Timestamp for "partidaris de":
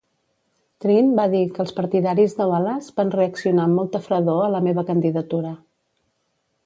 1.81-2.47